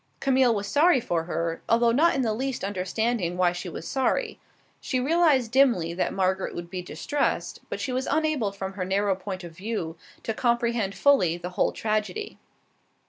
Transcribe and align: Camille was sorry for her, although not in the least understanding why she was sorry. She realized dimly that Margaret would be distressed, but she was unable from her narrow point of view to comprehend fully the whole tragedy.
Camille 0.19 0.55
was 0.55 0.65
sorry 0.65 0.99
for 0.99 1.25
her, 1.25 1.61
although 1.69 1.91
not 1.91 2.15
in 2.15 2.23
the 2.23 2.33
least 2.33 2.63
understanding 2.63 3.37
why 3.37 3.51
she 3.51 3.69
was 3.69 3.87
sorry. 3.87 4.39
She 4.79 4.99
realized 4.99 5.51
dimly 5.51 5.93
that 5.93 6.11
Margaret 6.11 6.55
would 6.55 6.71
be 6.71 6.81
distressed, 6.81 7.59
but 7.69 7.79
she 7.79 7.91
was 7.93 8.07
unable 8.09 8.51
from 8.51 8.73
her 8.73 8.83
narrow 8.83 9.13
point 9.15 9.43
of 9.43 9.55
view 9.55 9.95
to 10.23 10.33
comprehend 10.33 10.95
fully 10.95 11.37
the 11.37 11.51
whole 11.51 11.71
tragedy. 11.71 12.39